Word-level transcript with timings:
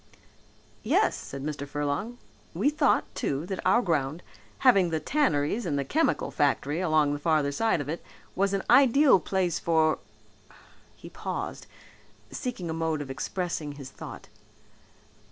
"Yes," 0.81 1.15
said 1.15 1.43
Mr. 1.43 1.67
Furlong. 1.67 2.17
"We 2.55 2.71
thought, 2.71 3.05
too, 3.13 3.45
that 3.45 3.59
our 3.63 3.83
ground, 3.83 4.23
having 4.65 4.89
the 4.89 4.99
tanneries 4.99 5.63
and 5.63 5.77
the 5.77 5.85
chemical 5.85 6.31
factory 6.31 6.79
along 6.81 7.13
the 7.13 7.19
farther 7.19 7.51
side 7.51 7.79
of 7.79 7.87
it, 7.87 8.03
was 8.35 8.51
an 8.55 8.63
ideal 8.67 9.19
place 9.19 9.59
for" 9.59 9.99
he 10.95 11.11
paused, 11.11 11.67
seeking 12.31 12.67
a 12.67 12.73
mode 12.73 13.03
of 13.03 13.11
expressing 13.11 13.73
his 13.73 13.91
thought. 13.91 14.27